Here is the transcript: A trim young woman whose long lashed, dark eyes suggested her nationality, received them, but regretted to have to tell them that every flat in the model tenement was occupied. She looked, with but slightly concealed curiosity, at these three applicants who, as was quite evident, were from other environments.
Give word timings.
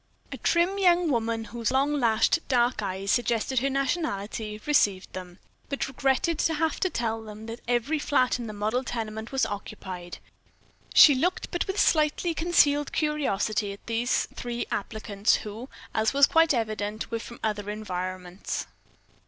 A 0.31 0.37
trim 0.37 0.79
young 0.79 1.11
woman 1.11 1.43
whose 1.53 1.69
long 1.69 1.93
lashed, 1.93 2.39
dark 2.47 2.81
eyes 2.81 3.11
suggested 3.11 3.59
her 3.59 3.69
nationality, 3.69 4.59
received 4.65 5.13
them, 5.13 5.37
but 5.69 5.87
regretted 5.87 6.39
to 6.39 6.55
have 6.55 6.79
to 6.79 6.89
tell 6.89 7.21
them 7.21 7.45
that 7.45 7.59
every 7.67 7.99
flat 7.99 8.39
in 8.39 8.47
the 8.47 8.51
model 8.53 8.83
tenement 8.83 9.31
was 9.31 9.45
occupied. 9.45 10.17
She 10.95 11.13
looked, 11.13 11.49
with 11.53 11.67
but 11.67 11.77
slightly 11.77 12.33
concealed 12.33 12.91
curiosity, 12.91 13.73
at 13.73 13.85
these 13.85 14.25
three 14.35 14.65
applicants 14.71 15.35
who, 15.35 15.69
as 15.93 16.13
was 16.13 16.25
quite 16.25 16.51
evident, 16.51 17.11
were 17.11 17.19
from 17.19 17.39
other 17.43 17.69
environments. 17.69 18.65